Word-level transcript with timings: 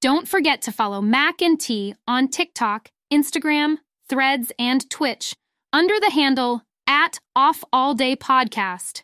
Don't 0.00 0.28
forget 0.28 0.62
to 0.62 0.70
follow 0.70 1.00
Mac 1.00 1.42
and 1.42 1.58
T 1.58 1.92
on 2.06 2.28
TikTok, 2.28 2.92
Instagram, 3.12 3.78
Threads, 4.08 4.52
and 4.56 4.88
Twitch 4.88 5.34
under 5.72 5.98
the 5.98 6.10
handle 6.10 6.62
at 6.86 7.18
Off 7.34 7.64
All 7.72 7.94
Day 7.94 8.14
Podcast. 8.14 9.02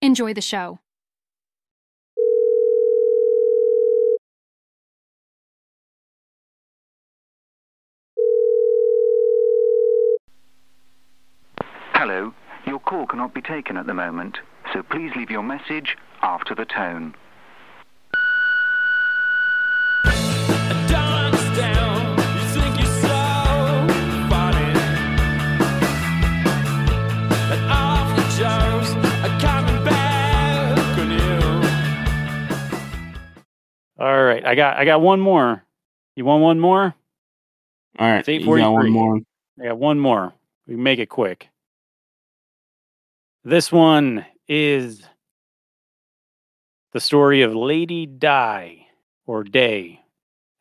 Enjoy 0.00 0.32
the 0.32 0.40
show. 0.40 0.78
Hello, 11.92 12.32
your 12.64 12.78
call 12.78 13.08
cannot 13.08 13.34
be 13.34 13.42
taken 13.42 13.76
at 13.76 13.88
the 13.88 13.94
moment, 13.94 14.38
so 14.72 14.84
please 14.84 15.10
leave 15.16 15.32
your 15.32 15.42
message 15.42 15.96
after 16.22 16.54
the 16.54 16.64
tone. 16.64 17.16
All 33.98 34.24
right, 34.24 34.44
I 34.44 34.54
got 34.54 34.76
I 34.76 34.84
got 34.84 35.00
one 35.00 35.20
more. 35.20 35.64
You 36.14 36.24
want 36.24 36.42
one 36.42 36.60
more? 36.60 36.94
All 37.98 38.08
right, 38.10 38.18
It's 38.18 38.28
you 38.28 38.40
got 38.56 38.72
one 38.72 38.86
8:43. 38.86 38.90
more. 38.92 39.20
I 39.60 39.64
got 39.64 39.78
one 39.78 39.98
more. 39.98 40.32
We 40.66 40.74
can 40.74 40.82
make 40.82 40.98
it 40.98 41.08
quick. 41.08 41.48
This 43.44 43.72
one 43.72 44.24
is 44.46 45.02
the 46.92 47.00
story 47.00 47.42
of 47.42 47.54
Lady 47.54 48.06
Di 48.06 48.86
or 49.26 49.42
Day. 49.44 50.00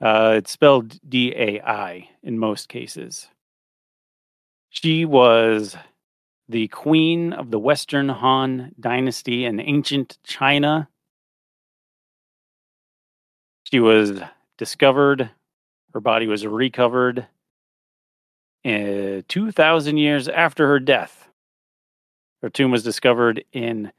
Uh, 0.01 0.35
it's 0.37 0.51
spelled 0.51 0.99
D 1.09 1.33
A 1.35 1.59
I 1.61 2.09
in 2.23 2.37
most 2.39 2.69
cases. 2.69 3.27
She 4.69 5.05
was 5.05 5.75
the 6.49 6.67
queen 6.69 7.33
of 7.33 7.51
the 7.51 7.59
Western 7.59 8.09
Han 8.09 8.71
dynasty 8.79 9.45
in 9.45 9.59
ancient 9.59 10.17
China. 10.23 10.87
She 13.69 13.81
was 13.81 14.21
discovered, 14.57 15.29
her 15.93 15.99
body 15.99 16.25
was 16.25 16.47
recovered 16.47 17.27
uh, 18.63 19.23
2,000 19.27 19.97
years 19.97 20.29
after 20.29 20.67
her 20.67 20.79
death. 20.79 21.27
Her 22.41 22.49
tomb 22.49 22.71
was 22.71 22.83
discovered 22.83 23.43
in 23.51 23.91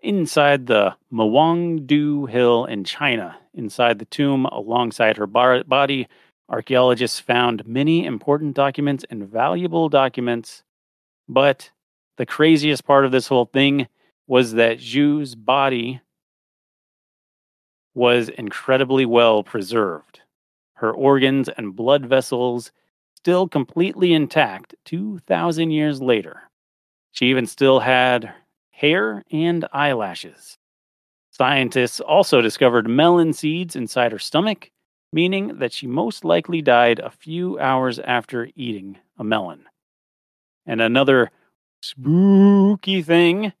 inside 0.00 0.66
the 0.66 0.96
Mawangdui 1.10 2.28
Hill 2.28 2.66
in 2.66 2.84
China. 2.84 3.38
Inside 3.54 4.00
the 4.00 4.04
tomb, 4.04 4.44
alongside 4.44 5.16
her 5.16 5.26
bar- 5.26 5.64
body, 5.64 6.06
archaeologists 6.50 7.20
found 7.20 7.66
many 7.66 8.04
important 8.04 8.54
documents 8.54 9.06
and 9.08 9.26
valuable 9.26 9.88
documents. 9.88 10.62
But 11.26 11.70
the 12.18 12.26
craziest 12.26 12.84
part 12.84 13.06
of 13.06 13.12
this 13.12 13.28
whole 13.28 13.46
thing 13.46 13.88
was 14.26 14.52
that 14.52 14.78
Zhu's 14.78 15.34
body 15.34 16.02
was 17.94 18.28
incredibly 18.28 19.04
well 19.04 19.42
preserved. 19.42 20.20
Her 20.74 20.92
organs 20.92 21.48
and 21.48 21.76
blood 21.76 22.06
vessels 22.06 22.72
still 23.14 23.48
completely 23.48 24.14
intact 24.14 24.74
2,000 24.86 25.70
years 25.70 26.00
later. 26.00 26.42
She 27.12 27.26
even 27.26 27.46
still 27.46 27.80
had 27.80 28.32
hair 28.70 29.22
and 29.30 29.66
eyelashes. 29.72 30.56
Scientists 31.30 32.00
also 32.00 32.40
discovered 32.40 32.88
melon 32.88 33.32
seeds 33.32 33.76
inside 33.76 34.12
her 34.12 34.18
stomach, 34.18 34.70
meaning 35.12 35.58
that 35.58 35.72
she 35.72 35.86
most 35.86 36.24
likely 36.24 36.62
died 36.62 36.98
a 36.98 37.10
few 37.10 37.58
hours 37.58 37.98
after 37.98 38.48
eating 38.54 38.96
a 39.18 39.24
melon. 39.24 39.64
And 40.66 40.80
another 40.80 41.30
spooky 41.82 43.02
thing 43.02 43.52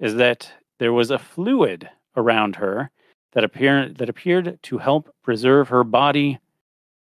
is 0.00 0.16
that 0.16 0.52
there 0.78 0.92
was 0.92 1.10
a 1.10 1.18
fluid 1.18 1.88
around 2.16 2.56
her 2.56 2.90
that 3.36 3.44
appeared 3.44 3.98
that 3.98 4.08
appeared 4.08 4.58
to 4.62 4.78
help 4.78 5.14
preserve 5.22 5.68
her 5.68 5.84
body. 5.84 6.38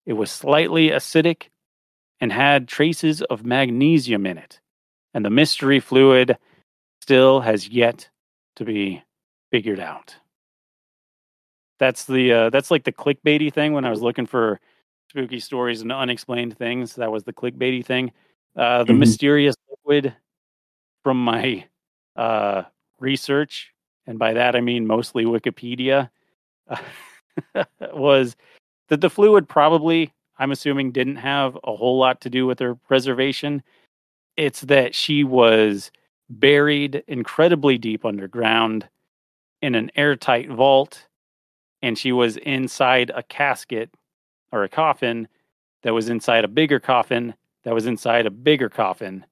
It 0.05 0.13
was 0.13 0.31
slightly 0.31 0.89
acidic 0.89 1.49
and 2.21 2.31
had 2.31 2.69
traces 2.69 3.21
of 3.23 3.45
magnesium 3.45 4.25
in 4.25 4.37
it. 4.37 4.61
And 5.13 5.25
the 5.25 5.29
mystery 5.29 5.81
fluid 5.81 6.37
still 7.01 7.41
has 7.41 7.67
yet 7.67 8.09
to 8.55 8.63
be 8.63 9.03
figured 9.51 9.81
out. 9.81 10.15
That's 11.79 12.05
the 12.05 12.31
uh, 12.31 12.49
that's 12.49 12.71
like 12.71 12.85
the 12.85 12.93
clickbaity 12.93 13.51
thing 13.53 13.73
when 13.73 13.83
I 13.83 13.89
was 13.89 14.01
looking 14.01 14.25
for 14.25 14.61
spooky 15.09 15.41
stories 15.41 15.81
and 15.81 15.91
unexplained 15.91 16.57
things. 16.57 16.95
That 16.95 17.11
was 17.11 17.25
the 17.25 17.33
clickbaity 17.33 17.83
thing. 17.85 18.13
Uh, 18.55 18.85
the 18.85 18.93
Mhm. 18.93 18.99
mysterious 18.99 19.55
liquid 19.69 20.15
from 21.03 21.21
my 21.21 21.65
uh, 22.15 22.63
research, 22.99 23.73
and 24.07 24.17
by 24.17 24.31
that 24.33 24.55
I 24.55 24.61
mean 24.61 24.87
mostly 24.87 25.25
Wikipedia, 25.25 26.09
was 27.93 28.35
that 28.89 29.01
the 29.01 29.09
fluid 29.09 29.47
probably, 29.47 30.13
I'm 30.37 30.51
assuming, 30.51 30.91
didn't 30.91 31.17
have 31.17 31.57
a 31.63 31.75
whole 31.75 31.97
lot 31.97 32.21
to 32.21 32.29
do 32.29 32.45
with 32.45 32.59
her 32.59 32.75
preservation. 32.75 33.63
It's 34.37 34.61
that 34.61 34.95
she 34.95 35.23
was 35.23 35.91
buried 36.29 37.03
incredibly 37.07 37.77
deep 37.77 38.05
underground 38.05 38.87
in 39.61 39.75
an 39.75 39.91
airtight 39.95 40.49
vault, 40.49 41.05
and 41.81 41.97
she 41.97 42.11
was 42.11 42.37
inside 42.37 43.11
a 43.13 43.23
casket 43.23 43.89
or 44.51 44.63
a 44.63 44.69
coffin 44.69 45.27
that 45.83 45.93
was 45.93 46.09
inside 46.09 46.43
a 46.43 46.49
bigger 46.49 46.79
coffin 46.79 47.33
that 47.63 47.73
was 47.73 47.85
inside 47.85 48.25
a 48.25 48.31
bigger 48.31 48.69
coffin. 48.69 49.25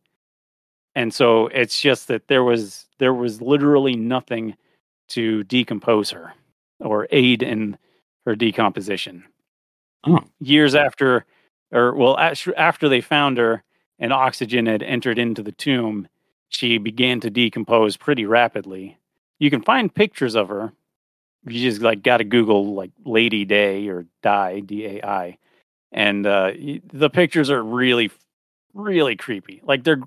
And 0.95 1.13
so 1.13 1.47
it's 1.47 1.79
just 1.79 2.07
that 2.07 2.28
there 2.28 2.44
was 2.44 2.88
there 2.97 3.13
was 3.13 3.41
literally 3.41 3.95
nothing 3.95 4.55
to 5.09 5.44
decompose 5.45 6.11
her 6.11 6.33
or 6.79 7.07
aid 7.12 7.44
in 7.44 7.78
her 8.25 8.35
decomposition. 8.35 9.23
Oh. 10.06 10.19
Years 10.40 10.75
after, 10.75 11.25
or 11.72 11.94
well, 11.94 12.17
after 12.17 12.90
they 12.90 13.01
found 13.01 13.38
her 13.38 13.63
and 14.00 14.13
oxygen 14.13 14.66
had 14.66 14.81
entered 14.84 15.19
into 15.19 15.44
the 15.44 15.51
tomb, 15.51 16.07
she 16.50 16.78
began 16.78 17.19
to 17.19 17.29
decompose 17.29 17.97
pretty 17.97 18.25
rapidly. 18.25 18.97
You 19.40 19.50
can 19.50 19.62
find 19.62 19.94
pictures 19.94 20.35
of 20.35 20.50
her. 20.50 20.73
You 21.45 21.69
just 21.69 21.81
like 21.81 22.03
got 22.03 22.17
to 22.17 22.23
Google 22.23 22.73
like 22.73 22.91
Lady 23.06 23.46
Day 23.46 23.88
or 23.88 24.06
Die 24.22 24.59
D 24.61 24.85
A 24.85 25.06
I, 25.06 25.38
and 25.91 26.25
uh, 26.25 26.51
the 26.91 27.09
pictures 27.09 27.50
are 27.50 27.63
really, 27.63 28.11
really 28.73 29.16
creepy. 29.16 29.61
Like 29.63 29.84
they're 29.85 30.01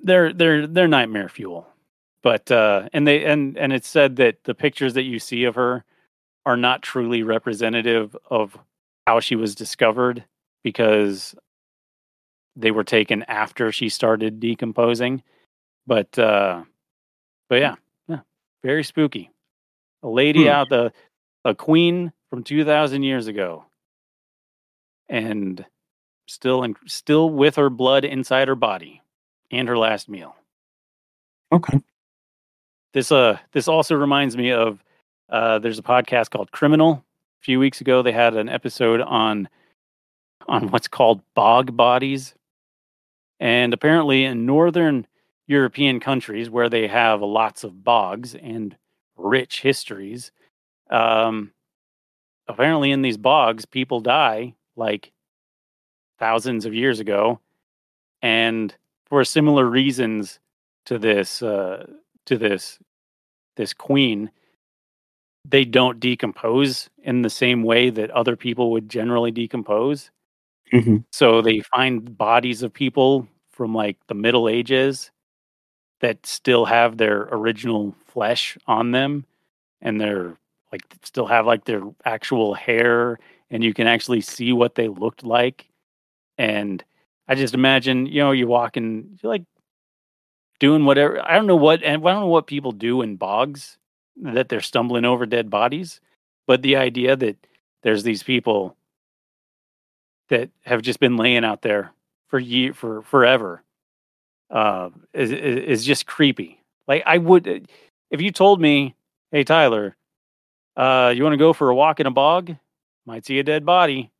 they're 0.00 0.32
they're 0.32 0.66
they're 0.66 0.88
nightmare 0.88 1.28
fuel. 1.28 1.68
But 2.22 2.50
uh, 2.52 2.88
and 2.92 3.06
they 3.08 3.24
and 3.24 3.58
and 3.58 3.72
it's 3.72 3.88
said 3.88 4.16
that 4.16 4.44
the 4.44 4.54
pictures 4.54 4.94
that 4.94 5.04
you 5.04 5.18
see 5.20 5.44
of 5.44 5.56
her 5.56 5.84
are 6.46 6.56
not 6.56 6.82
truly 6.82 7.22
representative 7.22 8.16
of 8.30 8.58
how 9.06 9.20
she 9.20 9.36
was 9.36 9.54
discovered 9.54 10.24
because 10.64 11.34
they 12.56 12.70
were 12.70 12.84
taken 12.84 13.24
after 13.24 13.72
she 13.72 13.88
started 13.88 14.40
decomposing. 14.40 15.22
But 15.86 16.18
uh, 16.18 16.64
but 17.48 17.60
yeah, 17.60 17.76
yeah, 18.08 18.20
very 18.64 18.84
spooky. 18.84 19.30
A 20.02 20.08
lady 20.08 20.48
Hmm. 20.48 20.48
out 20.48 20.70
the 20.70 20.92
a 21.44 21.54
queen 21.54 22.12
from 22.30 22.44
two 22.44 22.64
thousand 22.64 23.04
years 23.04 23.28
ago, 23.28 23.66
and 25.08 25.64
still 26.28 26.62
and 26.64 26.76
still 26.86 27.30
with 27.30 27.56
her 27.56 27.70
blood 27.70 28.04
inside 28.04 28.48
her 28.48 28.56
body 28.56 29.02
and 29.50 29.68
her 29.68 29.78
last 29.78 30.08
meal. 30.08 30.36
Okay. 31.52 31.80
This 32.92 33.12
uh 33.12 33.38
this 33.52 33.68
also 33.68 33.94
reminds 33.94 34.36
me 34.36 34.50
of 34.50 34.82
uh 35.28 35.58
there's 35.58 35.78
a 35.78 35.82
podcast 35.82 36.30
called 36.30 36.50
Criminal. 36.52 37.04
A 37.40 37.44
few 37.44 37.58
weeks 37.58 37.80
ago 37.80 38.02
they 38.02 38.12
had 38.12 38.36
an 38.36 38.48
episode 38.48 39.00
on 39.00 39.48
on 40.48 40.68
what's 40.70 40.88
called 40.88 41.22
bog 41.34 41.76
bodies. 41.76 42.34
And 43.38 43.72
apparently 43.72 44.24
in 44.24 44.44
northern 44.44 45.06
European 45.46 46.00
countries 46.00 46.50
where 46.50 46.68
they 46.68 46.86
have 46.86 47.22
lots 47.22 47.64
of 47.64 47.82
bogs 47.84 48.34
and 48.34 48.76
rich 49.16 49.60
histories, 49.60 50.32
um 50.90 51.52
apparently 52.48 52.90
in 52.90 53.02
these 53.02 53.16
bogs 53.16 53.64
people 53.64 54.00
die 54.00 54.54
like 54.74 55.12
thousands 56.18 56.66
of 56.66 56.74
years 56.74 56.98
ago 56.98 57.38
and 58.22 58.74
for 59.06 59.24
similar 59.24 59.64
reasons 59.64 60.40
to 60.84 60.98
this 60.98 61.42
uh 61.42 61.86
to 62.26 62.36
this 62.36 62.78
this 63.56 63.72
queen 63.72 64.30
they 65.48 65.64
don't 65.64 66.00
decompose 66.00 66.90
in 67.02 67.22
the 67.22 67.30
same 67.30 67.62
way 67.62 67.90
that 67.90 68.10
other 68.10 68.36
people 68.36 68.70
would 68.72 68.88
generally 68.88 69.30
decompose 69.30 70.10
hmm 70.70 70.98
so 71.12 71.42
they 71.42 71.60
find 71.60 72.16
bodies 72.16 72.62
of 72.62 72.72
people 72.72 73.26
from 73.50 73.74
like 73.74 73.96
the 74.06 74.14
middle 74.14 74.48
ages 74.48 75.10
that 76.00 76.24
still 76.24 76.64
have 76.64 76.96
their 76.96 77.28
original 77.30 77.94
flesh 78.06 78.56
on 78.66 78.90
them 78.90 79.24
and 79.82 80.00
they're 80.00 80.36
like 80.72 80.82
still 81.02 81.26
have 81.26 81.46
like 81.46 81.64
their 81.64 81.82
actual 82.04 82.54
hair 82.54 83.18
and 83.50 83.64
you 83.64 83.74
can 83.74 83.86
actually 83.86 84.20
see 84.20 84.52
what 84.52 84.74
they 84.74 84.88
looked 84.88 85.24
like. 85.24 85.68
And 86.38 86.82
I 87.28 87.34
just 87.34 87.54
imagine, 87.54 88.06
you 88.06 88.20
know, 88.20 88.30
you 88.30 88.46
walk 88.46 88.76
and 88.76 89.18
you're 89.22 89.32
like 89.32 89.44
doing 90.60 90.84
whatever. 90.84 91.20
I 91.26 91.34
don't 91.34 91.48
know 91.48 91.56
what, 91.56 91.82
and 91.82 92.06
I 92.06 92.12
don't 92.12 92.20
know 92.20 92.26
what 92.26 92.46
people 92.46 92.70
do 92.70 93.02
in 93.02 93.16
bogs 93.16 93.78
that 94.22 94.48
they're 94.48 94.60
stumbling 94.60 95.04
over 95.04 95.26
dead 95.26 95.50
bodies, 95.50 96.00
but 96.46 96.62
the 96.62 96.76
idea 96.76 97.16
that 97.16 97.36
there's 97.82 98.04
these 98.04 98.22
people 98.22 98.76
that 100.28 100.50
have 100.64 100.82
just 100.82 101.00
been 101.00 101.16
laying 101.16 101.44
out 101.44 101.62
there 101.62 101.92
for 102.28 102.38
year 102.38 102.72
for 102.72 103.02
forever 103.02 103.64
uh, 104.50 104.90
is, 105.12 105.32
is 105.32 105.84
just 105.84 106.06
creepy. 106.06 106.62
Like 106.86 107.02
I 107.06 107.18
would, 107.18 107.68
if 108.10 108.20
you 108.20 108.30
told 108.30 108.60
me, 108.60 108.94
"Hey 109.32 109.42
Tyler, 109.42 109.96
uh, 110.76 111.12
you 111.16 111.24
want 111.24 111.32
to 111.32 111.38
go 111.38 111.52
for 111.52 111.70
a 111.70 111.74
walk 111.74 111.98
in 111.98 112.06
a 112.06 112.12
bog? 112.12 112.54
Might 113.06 113.26
see 113.26 113.38
a 113.38 113.42
dead 113.42 113.64
body 113.64 114.10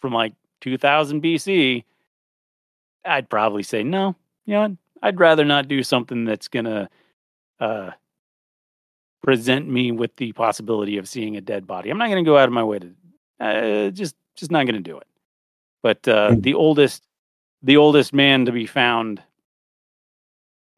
from 0.00 0.12
like 0.12 0.32
2000 0.62 1.22
BC." 1.22 1.84
I'd 3.04 3.28
probably 3.28 3.62
say 3.62 3.82
no. 3.82 4.16
You 4.46 4.54
know? 4.54 4.76
I'd 5.04 5.20
rather 5.20 5.44
not 5.44 5.68
do 5.68 5.82
something 5.82 6.24
that's 6.24 6.48
gonna 6.48 6.88
uh, 7.60 7.90
present 9.22 9.68
me 9.68 9.92
with 9.92 10.16
the 10.16 10.32
possibility 10.32 10.96
of 10.98 11.08
seeing 11.08 11.36
a 11.36 11.40
dead 11.40 11.66
body. 11.66 11.90
I'm 11.90 11.98
not 11.98 12.08
gonna 12.08 12.24
go 12.24 12.38
out 12.38 12.48
of 12.48 12.52
my 12.54 12.64
way 12.64 12.78
to 12.80 12.90
uh, 13.40 13.90
just 13.90 14.16
just 14.34 14.50
not 14.50 14.66
gonna 14.66 14.80
do 14.80 14.98
it. 14.98 15.06
But 15.82 16.08
uh, 16.08 16.30
Mm. 16.30 16.42
the 16.42 16.54
oldest 16.54 17.02
the 17.62 17.76
oldest 17.76 18.12
man 18.14 18.46
to 18.46 18.52
be 18.52 18.66
found 18.66 19.22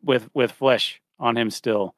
with 0.02 0.28
with 0.34 0.52
flesh 0.52 1.00
on 1.18 1.36
him 1.38 1.50
still 1.50 1.94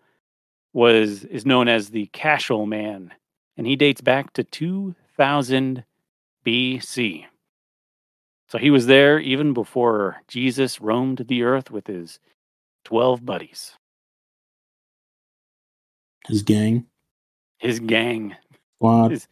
was 0.74 1.24
is 1.24 1.46
known 1.46 1.66
as 1.68 1.88
the 1.90 2.06
Cashel 2.12 2.66
man, 2.66 3.12
and 3.56 3.66
he 3.66 3.74
dates 3.76 4.02
back 4.02 4.34
to 4.34 4.44
2000 4.44 5.84
BC. 6.44 7.24
So 8.48 8.58
he 8.58 8.70
was 8.70 8.86
there 8.86 9.18
even 9.18 9.52
before 9.52 10.16
Jesus 10.28 10.80
roamed 10.80 11.24
the 11.28 11.42
earth 11.42 11.70
with 11.70 11.86
his 11.86 12.18
12 12.84 13.24
buddies, 13.24 13.72
His 16.26 16.42
gang. 16.42 16.86
his 17.58 17.80
gang. 17.80 18.36
Squad. 18.76 19.10
His- 19.12 19.28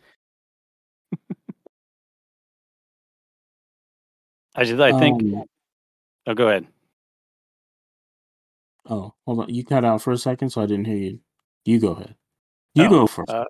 I 4.54 4.64
just 4.64 4.80
I 4.80 4.92
think 4.92 5.22
Um, 5.22 5.44
oh 6.26 6.34
go 6.34 6.48
ahead. 6.48 6.66
oh, 8.88 9.14
hold 9.26 9.40
on. 9.40 9.48
You 9.54 9.64
cut 9.64 9.84
out 9.84 10.02
for 10.02 10.12
a 10.12 10.18
second, 10.18 10.50
so 10.50 10.62
I 10.62 10.66
didn't 10.66 10.86
hear 10.86 10.96
you. 10.96 11.20
You 11.64 11.80
go 11.80 11.92
ahead. 11.92 12.14
You 12.74 12.86
Oh, 12.86 12.90
go 12.90 13.06
first. 13.06 13.30
uh, 13.30 13.44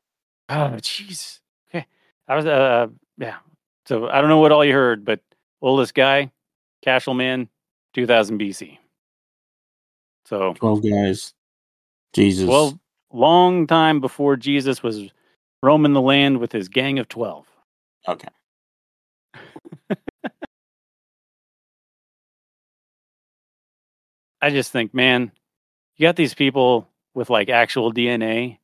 Oh 0.49 0.71
jeez. 0.79 1.41
Okay. 1.71 1.87
I 2.29 2.37
was 2.37 2.47
uh 2.47 2.89
yeah. 3.19 3.39
So 3.87 4.09
I 4.09 4.21
don't 4.21 4.31
know 4.31 4.39
what 4.39 4.53
all 4.53 4.65
you 4.65 4.73
heard, 4.73 5.05
but 5.05 5.21
oldest 5.63 5.95
guy, 5.95 6.31
Cashel 6.83 7.15
man, 7.15 7.49
2000 7.95 8.39
BC. 8.39 8.79
So 10.27 10.55
Twelve 10.55 10.83
guys. 10.83 11.35
Jesus. 12.13 12.49
Well, 12.49 12.79
long 13.13 13.67
time 13.67 14.01
before 14.01 14.37
Jesus 14.37 14.83
was 14.83 15.11
roaming 15.63 15.93
the 15.93 16.01
land 16.01 16.39
with 16.39 16.53
his 16.53 16.69
gang 16.69 16.99
of 16.99 17.09
12. 17.09 17.47
okay. 18.09 18.29
I 24.43 24.51
just 24.51 24.71
think, 24.71 24.93
man, 24.95 25.33
you 25.97 26.07
got 26.07 26.17
these 26.17 26.35
people 26.35 26.89
with 27.15 27.31
like 27.31 27.49
actual 27.49 27.93
DNA. 27.93 28.59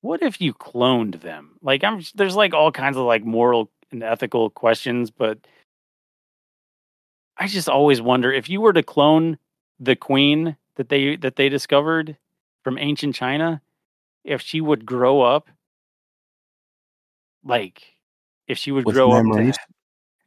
What 0.00 0.22
if 0.22 0.40
you 0.40 0.54
cloned 0.54 1.20
them? 1.20 1.56
Like, 1.62 1.82
I'm 1.82 2.00
there's 2.14 2.36
like 2.36 2.54
all 2.54 2.70
kinds 2.70 2.96
of 2.96 3.04
like 3.04 3.24
moral 3.24 3.70
and 3.90 4.02
ethical 4.02 4.50
questions, 4.50 5.10
but 5.10 5.38
I 7.38 7.46
just 7.46 7.68
always 7.68 8.00
wonder 8.00 8.32
if 8.32 8.48
you 8.48 8.60
were 8.60 8.72
to 8.72 8.82
clone 8.82 9.38
the 9.80 9.96
queen 9.96 10.56
that 10.76 10.88
they 10.88 11.16
that 11.16 11.36
they 11.36 11.48
discovered 11.48 12.16
from 12.64 12.78
ancient 12.78 13.14
China, 13.14 13.60
if 14.24 14.40
she 14.42 14.60
would 14.60 14.84
grow 14.84 15.20
up, 15.22 15.48
like, 17.44 17.96
if 18.48 18.58
she 18.58 18.72
would 18.72 18.84
With 18.84 18.94
grow 18.94 19.12
memories. 19.12 19.56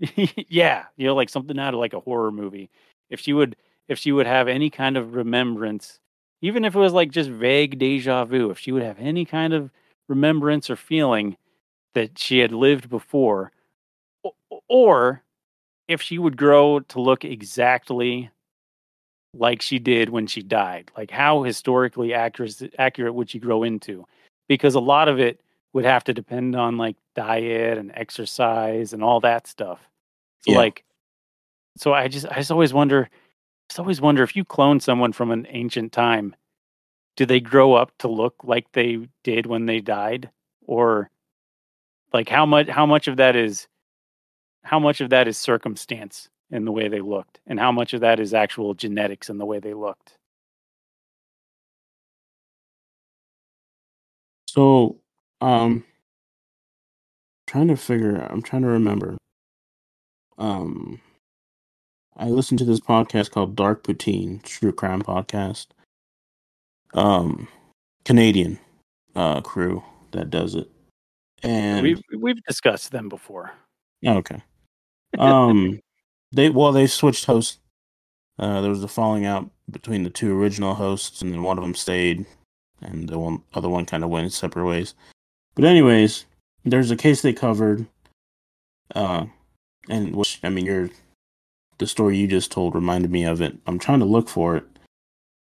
up 0.01 0.07
to, 0.15 0.45
yeah, 0.49 0.85
you 0.97 1.05
know, 1.07 1.15
like 1.15 1.29
something 1.29 1.59
out 1.59 1.73
of 1.73 1.79
like 1.79 1.93
a 1.93 1.99
horror 1.99 2.31
movie. 2.31 2.69
If 3.09 3.19
she 3.19 3.33
would, 3.33 3.55
if 3.87 3.99
she 3.99 4.11
would 4.11 4.25
have 4.25 4.47
any 4.47 4.69
kind 4.69 4.97
of 4.97 5.15
remembrance, 5.15 5.99
even 6.41 6.65
if 6.65 6.75
it 6.75 6.79
was 6.79 6.93
like 6.93 7.11
just 7.11 7.29
vague 7.29 7.77
deja 7.77 8.25
vu, 8.25 8.49
if 8.49 8.57
she 8.59 8.71
would 8.71 8.83
have 8.83 8.97
any 8.99 9.25
kind 9.25 9.53
of 9.53 9.69
remembrance 10.07 10.69
or 10.69 10.75
feeling 10.75 11.37
that 11.93 12.17
she 12.17 12.39
had 12.39 12.51
lived 12.51 12.89
before, 12.89 13.51
or 14.69 15.23
if 15.91 16.01
she 16.01 16.17
would 16.17 16.37
grow 16.37 16.79
to 16.79 17.01
look 17.01 17.25
exactly 17.25 18.31
like 19.33 19.61
she 19.61 19.79
did 19.79 20.09
when 20.09 20.27
she 20.27 20.41
died, 20.41 20.91
like 20.97 21.11
how 21.11 21.43
historically 21.43 22.13
accurate 22.13 22.73
accurate 22.77 23.13
would 23.13 23.29
she 23.29 23.39
grow 23.39 23.63
into? 23.63 24.05
Because 24.47 24.75
a 24.75 24.79
lot 24.79 25.07
of 25.07 25.19
it 25.19 25.41
would 25.73 25.85
have 25.85 26.03
to 26.05 26.13
depend 26.13 26.55
on 26.55 26.77
like 26.77 26.97
diet 27.15 27.77
and 27.77 27.91
exercise 27.95 28.93
and 28.93 29.03
all 29.03 29.19
that 29.21 29.47
stuff. 29.47 29.79
So 30.41 30.51
Yeah. 30.51 30.57
like 30.57 30.83
so 31.77 31.93
I 31.93 32.07
just 32.07 32.25
I 32.27 32.35
just 32.35 32.51
always 32.51 32.73
wonder 32.73 33.05
I 33.05 33.09
just 33.69 33.79
always 33.79 34.01
wonder 34.01 34.23
if 34.23 34.35
you 34.35 34.43
clone 34.43 34.79
someone 34.79 35.13
from 35.13 35.31
an 35.31 35.47
ancient 35.49 35.91
time, 35.93 36.35
do 37.15 37.25
they 37.25 37.39
grow 37.39 37.73
up 37.73 37.91
to 37.99 38.07
look 38.07 38.35
like 38.43 38.71
they 38.73 39.07
did 39.23 39.45
when 39.45 39.65
they 39.65 39.79
died? 39.79 40.29
Or 40.67 41.09
like 42.13 42.27
how 42.29 42.45
much 42.45 42.67
how 42.67 42.85
much 42.85 43.07
of 43.07 43.17
that 43.17 43.35
is 43.35 43.67
how 44.63 44.79
much 44.79 45.01
of 45.01 45.09
that 45.09 45.27
is 45.27 45.37
circumstance 45.37 46.29
in 46.51 46.65
the 46.65 46.71
way 46.71 46.87
they 46.87 47.01
looked 47.01 47.39
and 47.47 47.59
how 47.59 47.71
much 47.71 47.93
of 47.93 48.01
that 48.01 48.19
is 48.19 48.33
actual 48.33 48.73
genetics 48.73 49.29
in 49.29 49.37
the 49.37 49.45
way 49.45 49.59
they 49.59 49.73
looked? 49.73 50.15
So, 54.47 54.99
um, 55.39 55.85
trying 57.47 57.69
to 57.69 57.77
figure. 57.77 58.17
I'm 58.29 58.41
trying 58.41 58.63
to 58.63 58.67
remember. 58.67 59.17
Um, 60.37 60.99
I 62.17 62.25
listened 62.25 62.59
to 62.59 62.65
this 62.65 62.81
podcast 62.81 63.31
called 63.31 63.55
Dark 63.55 63.83
Poutine 63.83 64.43
True 64.43 64.73
Crime 64.73 65.01
Podcast. 65.01 65.67
Um, 66.93 67.47
Canadian, 68.03 68.59
uh, 69.15 69.39
crew 69.41 69.83
that 70.11 70.29
does 70.29 70.55
it, 70.55 70.69
and 71.43 71.81
We've 71.81 72.01
we've 72.17 72.43
discussed 72.43 72.91
them 72.91 73.07
before. 73.07 73.53
Oh, 74.05 74.17
okay. 74.17 74.41
Um, 75.17 75.79
they 76.31 76.49
well 76.49 76.71
they 76.71 76.87
switched 76.87 77.25
hosts. 77.25 77.59
Uh, 78.39 78.61
there 78.61 78.69
was 78.69 78.83
a 78.83 78.87
falling 78.87 79.25
out 79.25 79.49
between 79.69 80.03
the 80.03 80.09
two 80.09 80.37
original 80.37 80.73
hosts, 80.73 81.21
and 81.21 81.31
then 81.31 81.43
one 81.43 81.57
of 81.57 81.63
them 81.63 81.75
stayed, 81.75 82.25
and 82.81 83.07
the 83.07 83.19
one 83.19 83.43
other 83.53 83.69
one 83.69 83.85
kind 83.85 84.03
of 84.03 84.09
went 84.09 84.33
separate 84.33 84.65
ways. 84.65 84.95
But 85.55 85.65
anyways, 85.65 86.25
there's 86.63 86.91
a 86.91 86.95
case 86.95 87.21
they 87.21 87.33
covered. 87.33 87.85
Uh, 88.95 89.25
and 89.89 90.15
which 90.15 90.39
I 90.43 90.49
mean, 90.49 90.65
your 90.65 90.89
the 91.77 91.87
story 91.87 92.17
you 92.17 92.27
just 92.27 92.51
told 92.51 92.75
reminded 92.75 93.11
me 93.11 93.25
of 93.25 93.41
it. 93.41 93.57
I'm 93.65 93.79
trying 93.79 93.99
to 93.99 94.05
look 94.05 94.29
for 94.29 94.55
it. 94.57 94.65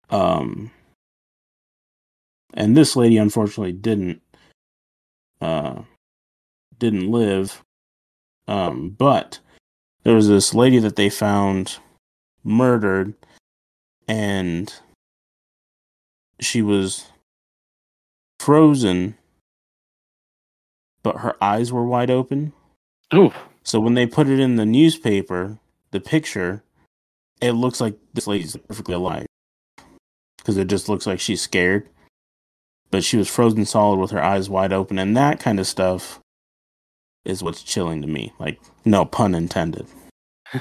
Um, 0.09 0.71
and 2.53 2.77
this 2.77 2.95
lady 2.95 3.17
unfortunately 3.17 3.73
didn't. 3.73 4.21
Uh, 5.41 5.81
didn't 6.79 7.11
live. 7.11 7.63
Um, 8.47 8.89
but 8.89 9.39
there 10.03 10.15
was 10.15 10.27
this 10.27 10.53
lady 10.53 10.79
that 10.79 10.95
they 10.95 11.09
found 11.09 11.77
murdered, 12.43 13.13
and 14.07 14.73
she 16.39 16.61
was 16.61 17.07
frozen, 18.39 19.15
but 21.01 21.17
her 21.17 21.41
eyes 21.41 21.71
were 21.71 21.85
wide 21.85 22.11
open. 22.11 22.53
Ooh. 23.13 23.33
So 23.63 23.79
when 23.79 23.93
they 23.93 24.05
put 24.05 24.27
it 24.27 24.39
in 24.39 24.57
the 24.57 24.65
newspaper, 24.65 25.57
the 25.91 26.01
picture, 26.01 26.63
it 27.39 27.53
looks 27.53 27.79
like 27.79 27.97
this 28.13 28.27
lady's 28.27 28.57
perfectly 28.57 28.95
alive 28.95 29.25
because 30.37 30.57
it 30.57 30.67
just 30.67 30.89
looks 30.89 31.07
like 31.07 31.19
she's 31.21 31.41
scared. 31.41 31.87
But 32.91 33.03
she 33.03 33.17
was 33.17 33.29
frozen 33.29 33.65
solid 33.65 33.99
with 33.99 34.11
her 34.11 34.21
eyes 34.21 34.49
wide 34.49 34.73
open, 34.73 34.99
and 34.99 35.15
that 35.17 35.39
kind 35.39 35.59
of 35.59 35.65
stuff 35.65 36.19
is 37.25 37.43
what's 37.43 37.63
chilling 37.63 38.01
to 38.01 38.07
me. 38.07 38.33
Like, 38.39 38.59
no 38.85 39.05
pun 39.05 39.35
intended. 39.35 39.87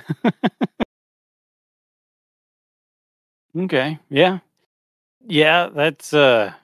Okay. 3.57 3.99
Yeah. 4.09 4.39
Yeah, 5.27 5.69
that's 5.75 6.15
uh 6.15 6.55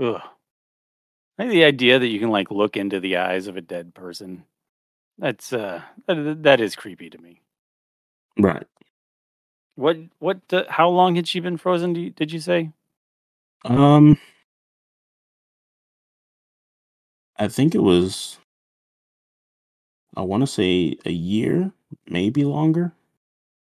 ugh. 0.00 0.20
I 1.38 1.42
think 1.42 1.50
the 1.52 1.64
idea 1.64 1.98
that 1.98 2.08
you 2.08 2.18
can 2.18 2.30
like 2.30 2.50
look 2.50 2.76
into 2.76 3.00
the 3.00 3.16
eyes 3.16 3.46
of 3.46 3.56
a 3.56 3.60
dead 3.60 3.94
person. 3.94 4.44
That's 5.18 5.52
uh 5.52 5.82
that, 6.06 6.42
that 6.42 6.60
is 6.60 6.76
creepy 6.76 7.08
to 7.10 7.18
me. 7.18 7.40
Right. 8.38 8.66
What 9.76 9.98
what 10.18 10.40
uh, 10.52 10.64
how 10.68 10.88
long 10.88 11.14
had 11.14 11.28
she 11.28 11.40
been 11.40 11.56
frozen 11.56 11.92
do 11.92 12.00
you, 12.00 12.10
did 12.10 12.32
you 12.32 12.40
say? 12.40 12.70
Um, 13.64 14.18
I 17.42 17.48
think 17.48 17.74
it 17.74 17.82
was. 17.82 18.38
I 20.16 20.22
want 20.22 20.42
to 20.42 20.46
say 20.46 20.96
a 21.04 21.10
year, 21.10 21.72
maybe 22.06 22.44
longer. 22.44 22.92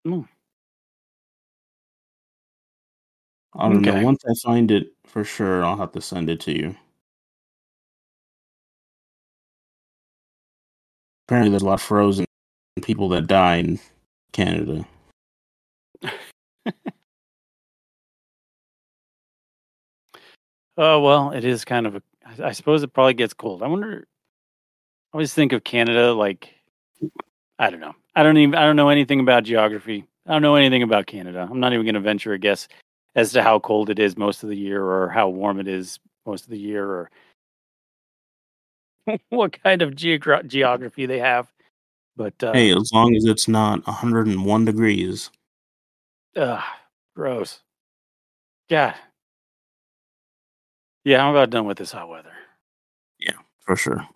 No. 0.05 0.29
I 3.57 3.69
don't 3.69 3.79
Okay. 3.79 3.99
know. 3.99 4.05
Once 4.05 4.23
I 4.25 4.33
find 4.45 4.71
it 4.71 4.93
for 5.07 5.25
sure, 5.25 5.65
I'll 5.65 5.77
have 5.77 5.91
to 5.93 6.01
send 6.01 6.31
it 6.31 6.39
to 6.43 6.53
you. 6.57 6.77
Apparently, 11.27 11.51
there's 11.51 11.63
a 11.63 11.67
lot 11.67 11.75
of 11.75 11.83
frozen 11.83 12.27
people 12.81 13.09
that 13.09 13.27
die 13.27 13.57
in 13.57 13.81
Canada. 14.33 14.87
Oh 20.77 21.01
well, 21.01 21.31
it 21.31 21.45
is 21.45 21.65
kind 21.65 21.87
of 21.87 21.95
a. 21.97 22.03
I 22.41 22.53
suppose 22.53 22.83
it 22.83 22.93
probably 22.93 23.15
gets 23.15 23.35
cold. 23.35 23.63
I 23.63 23.67
wonder. 23.67 24.07
I 25.13 25.17
always 25.17 25.35
think 25.35 25.53
of 25.53 25.65
Canada 25.65 26.13
like, 26.13 26.53
I 27.59 27.71
don't 27.71 27.81
know. 27.81 27.95
I 28.15 28.23
don't 28.23 28.37
even. 28.37 28.55
I 28.55 28.65
don't 28.65 28.77
know 28.77 28.89
anything 28.89 29.21
about 29.21 29.45
geography. 29.45 30.05
I 30.27 30.33
don't 30.33 30.43
know 30.43 30.57
anything 30.57 30.83
about 30.83 31.07
Canada. 31.07 31.47
I'm 31.51 31.61
not 31.61 31.73
even 31.73 31.85
going 31.85 31.95
to 31.95 32.01
venture 32.01 32.33
a 32.33 32.39
guess 32.39 32.69
as 33.15 33.33
to 33.33 33.43
how 33.43 33.59
cold 33.59 33.91
it 33.91 33.99
is 33.99 34.17
most 34.17 34.43
of 34.43 34.49
the 34.49 34.57
year, 34.57 34.83
or 34.83 35.09
how 35.09 35.29
warm 35.29 35.61
it 35.61 35.69
is 35.69 35.99
most 36.27 36.45
of 36.45 36.51
the 36.51 36.59
year, 36.59 36.85
or 36.85 37.11
what 39.29 39.63
kind 39.63 39.83
of 39.83 39.93
geogra- 39.93 40.47
geography 40.47 41.07
they 41.07 41.19
have. 41.19 41.51
But 42.17 42.35
uh, 42.43 42.53
Hey, 42.53 42.73
as 42.75 42.91
long 42.93 43.15
as 43.17 43.25
it's 43.25 43.49
not 43.49 43.85
101 43.87 44.65
degrees. 44.65 45.31
ugh, 46.37 46.63
gross. 47.17 47.61
God. 48.71 48.95
Yeah, 51.05 51.25
I'm 51.25 51.35
about 51.35 51.51
done 51.51 51.67
with 51.67 51.79
this 51.79 51.93
hot 51.93 52.09
weather. 52.09 52.33
Yeah, 53.19 53.37
for 53.61 53.77
sure. 53.77 54.07